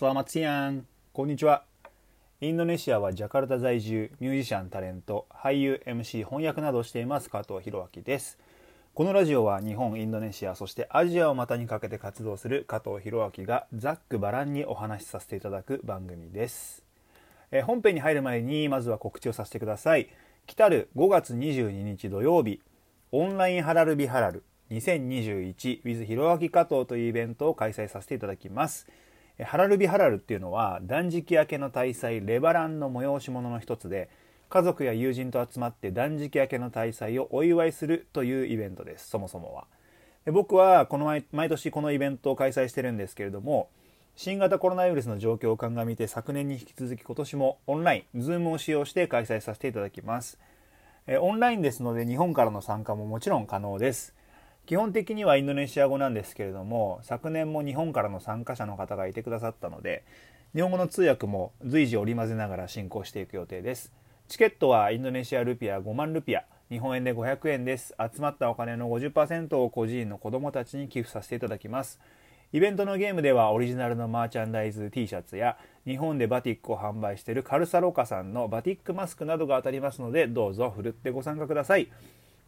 [0.00, 1.62] スラマツヤンこんにちは。
[2.40, 8.38] インドネシアはジャカルタ在住ミュージシャンタレント俳優 MC 翻訳などをしています加藤弘明です。
[8.94, 16.82] このラジオは日本インドネシアそしてアジアを股にかけて活動する加藤弘明がざっくばらんにお話しさせていただく番組です。
[17.52, 20.08] え本編に入る前にまずは告知をさせてください。
[20.46, 22.62] 来る5月22日土曜日
[23.12, 28.86] オンラインハラルビハラル 2021with ひろあき加藤というイベントを開催させていただきます。
[29.44, 34.08] ハラルビハラルっていうのは断食明けの大祭レバランの催し物の一つで
[34.48, 39.66] 家族や友人と集まって断食明けの大祭をお祝いするというイベントですそもそもは。
[40.26, 43.70] 僕はこの毎毎年このイベントを開催してるんですけれども
[44.16, 50.38] 新型コロナウイルスの状況を鑑みて昨年に引き続き今年もオンライン Zoom を使用して開催させていただきます。
[51.20, 54.14] オンラインですので日本からの参加ももちろん可能です。
[54.66, 60.04] 基本的にはインドネシア語なんですけれども昨年も日本からの参加者の方がいてくださったので
[60.54, 63.92] 日本語の通訳も随時織り交ぜながら進行していく予定です。
[64.28, 67.94] チケットはインドネシアルピア5万ルピア日本円で500円です。
[67.98, 72.00] 集まったお金の50%を孤児院の子どもたちに寄付させていただきます。
[72.52, 81.88] イベントのゲームではオリジナルのマーチャンダイズ T シャツや日本でバティックを販売しているカルサロカさんのバティックマスクなどが当たりますのでどうぞふるってご参加ください。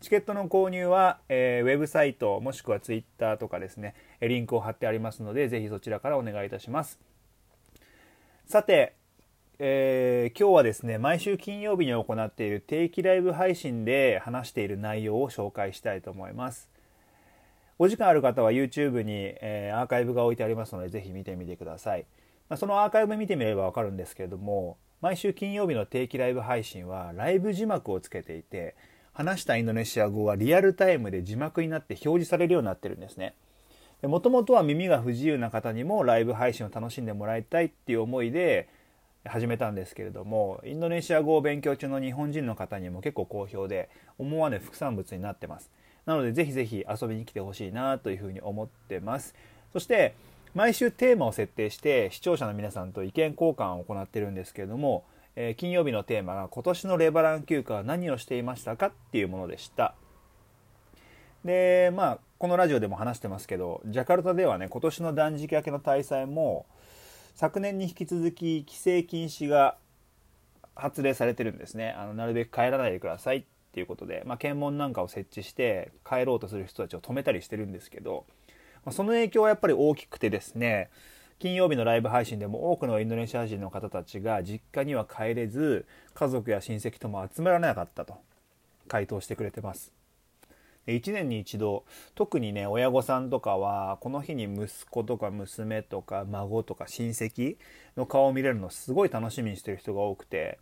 [0.03, 6.98] チケットの購入は、えー、ウェブサイトもしくはツイッターとかですねリンクを貼ってありますのでぜひそちらからお願いいたします。
[8.45, 8.97] さて、
[9.61, 16.69] えー、今日はですね毎週金曜日に行っている定期ライブ配信で話している内容を紹介したいと思います。
[17.78, 22.06] お時間ある方は YouTube に、えー、アーカイブが置いてありますのでぜひ見てみてください、
[22.48, 28.77] まあ、そのアーカイブ見てみればわかるんですけれども毎週金曜日の定期ライブ配信はライブ字幕をつけていて
[29.12, 33.34] 話したインドネシア語がリアルタイムで字幕になって表示されるようになってるんですね。
[34.02, 38.68] もともとは耳が不自由な方にもライブ配信を楽しんでもらいたいっていう思いで
[39.24, 45.70] 始めたんですけれどもインドネシア語を勉強中の日本人の方にも結構好評で思わぬ副産物になってます
[46.05, 49.36] なのでぜひぜひ遊びに来てほしいなというふうに思ってます
[49.73, 50.14] そして
[50.55, 59.94] 毎週テーマを設定して視聴者の皆さんと意見交換を行ってるんですけれどもえー、金曜日のテーマが今年のレバラン休暇は何をしていましたかっていうものでした。
[61.44, 66.66] でまあこのラジオでも話してますけどジャカルタではね今年の断食明けの大祭も
[67.34, 69.76] 昨年に引き続き規制禁止が
[70.74, 71.90] 発令されてるんですね。
[71.98, 78.26] あのなるべく帰らないでくださいっていうことで、まあ、検問なんかを設置して帰ろうとする人たちを止めたりしてるんですけど、
[78.84, 80.90] まあ、その影響はやっぱり大きくてですね
[81.42, 88.14] 金曜日のライブ配信でも多くのインドネシア人の方たちが実家には帰れず家族や親戚とも集まらなかったと
[88.86, 89.92] 回答してくれてます。
[90.86, 97.57] 1年に一度特にね親御さんとかはこの日に息子とか娘とか孫とか親戚
[97.97, 100.61] の顔を見れるのすごい楽しみにしてる人が多くて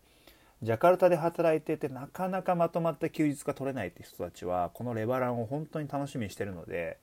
[0.62, 6.96] ジャカルタで働いててなかなかまとまった休日が取れないって人たちはこのレバランを本当に楽しみにしてるので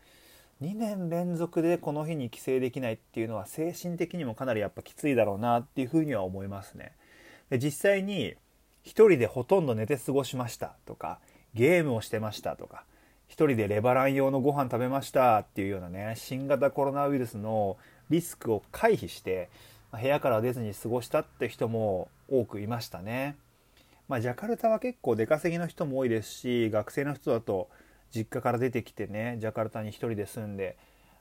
[0.62, 6.94] 2年連続でこの日に帰省できないっていうのは精神的にもかなりやっぱきついだろうなっていうふうには思いますね。
[7.50, 8.34] で実際に
[8.86, 11.20] 1人でほとんど寝て過ごしましたとか
[11.54, 12.86] ゲームをしてましたとか
[13.30, 17.78] 1人でレバラン用のご飯食べましたっていうようなね新型コロナウイルスの
[18.10, 19.50] リスクを回避して
[19.92, 23.38] 部屋から出ずに過ごしたって人も多くいましたね。
[24.08, 27.68] まあ、ジャカルタは結構出稼ぎの人も多いですし学生の人だと
[28.16, 30.78] 実家から出てきてねジャカルタに1人で住んで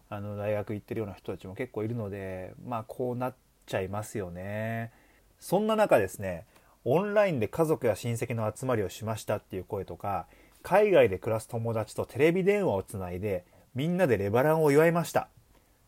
[0.08, 3.34] あの大学行ってるような人たちも結構いるのでまあこうなっ
[3.66, 4.92] ちゃいますよね。
[5.38, 6.46] そんな中ですね
[6.84, 10.26] オンラインで家族や親戚の集まりをしましたっていう声とか
[10.62, 13.44] 海外で暮らす友達とテレビ電話をつないで
[13.74, 15.28] みんなでレバランを祝いました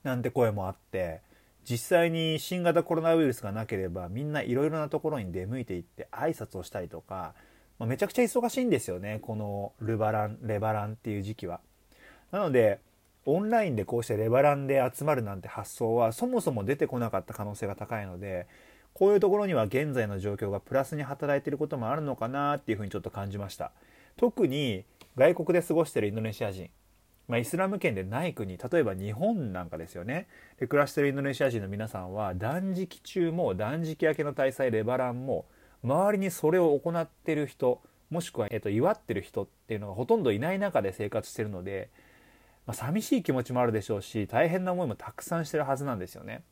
[0.02, 1.20] なんて声もあって
[1.68, 7.34] 実際に新型コロナウイルスがなければみんないろいろなところに出向いていって挨拶をしたりとか
[7.78, 11.60] まあ、めちゃくちゃ忙しいんですよねこのルバランレバランっていう時期は。
[12.30, 12.80] なので
[13.24, 18.46] オンラインでこうしてレバランで集まるなんて発想はそもそも出てこなかった可能性が高いので
[18.94, 23.72] こういうところには現在の状況がプラスに働いていることもあるのかなっていうふうにちょっと感じました。
[24.16, 24.84] 特に
[25.16, 26.70] 外国で過ごしてるインドネシア人、
[27.28, 30.26] まあ、イスラム圏でない国例えば日本なんかですよね。
[30.58, 35.46] で暮らしてるインドネシア人の皆さんは断食中も断食明けの大祭レバランも
[35.84, 37.80] 周りにそれを行ってる人
[38.10, 41.90] もしくは、えっと、祝ってる人っていうのがほとんどいない中で生活してるので、
[42.66, 46.42] まあ、寂しい気持ちもあるでしょうし大変な思いもたくさんしてるはずなんですよね。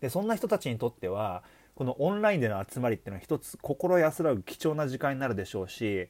[0.00, 1.44] でそんな人たちにとっては
[1.74, 6.08] このオンラインでの集まりっていうのは一つ心安らぐ貴重な時間になるでしょうし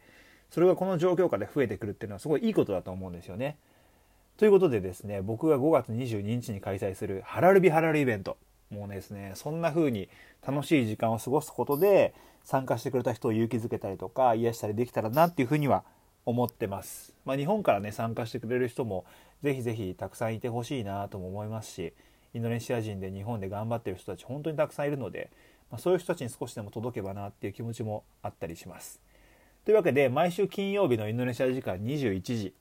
[0.50, 3.58] それがこの状況下で増えてくるっていうのはすごいいいことだと思うんですよね。
[4.36, 8.38] ということでですね僕が5月22日に開催するハラルビハラルイベント
[8.70, 10.08] もうですねそんな風に
[10.46, 12.14] 楽しい時間を過ごすことで
[12.44, 15.84] 参加してくれた人を勇気づけたりとか癒したりできたらなっていう風には
[16.25, 19.05] 思ってます、まあ、日本からね参加してくれる人も
[19.43, 21.93] ぜひぜひたくさんいてほしいなとも思いますし
[22.34, 25.31] インドネシア人で日本で頑張ってる人たち本当にたくさんいるので、
[25.70, 29.00] まあ、そういう人たちに少しでも届けばなっていう気持ちもあったりします。
[29.64, 32.55] というわけで毎週金曜日のインドネシア時間21時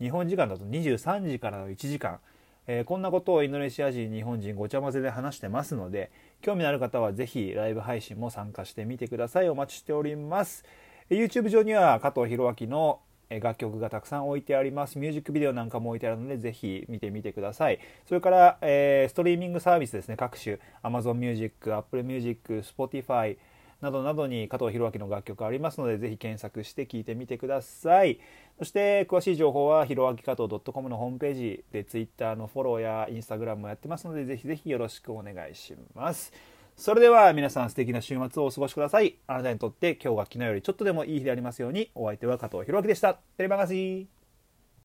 [0.00, 2.18] 日本時間だと23時からの1時間
[2.66, 6.10] えー、こんなことをインドネシア人日本人ごちゃ混ぜで話してますので
[6.42, 9.48] 興味のある方はぜひライブ配信も参加してみてください。
[9.48, 10.64] お待ちしております。
[11.08, 14.98] YouTube 上には加藤弘明の楽曲がたくさん置いてあります。
[14.98, 17.80] ミュージックビデオなんかも置いてあるのでぜひ見てみてください。
[18.06, 20.16] それから、えー、ストリーミングサービスですね。
[20.16, 20.58] 各種。
[20.82, 23.36] Amazon Music、Apple Music、Spotify
[23.80, 28.20] などなどに加藤弘明の楽曲ありますのでぜひ検索して聴いてみてください。
[28.58, 36.32] そして詳しい情報はひろあき加藤 .com のホームページで Twitter のフォローや Instagram もやってますのでぜひぜひよろしくお願いします。
[36.76, 39.16] それでは皆さん素敵な週末をお過ごしください。
[39.26, 43.14] あなたにとって今日が昨日よりちょっとでもいい日でありますようにお相手は加藤弘明でした。
[43.36, 44.15] テレバガシー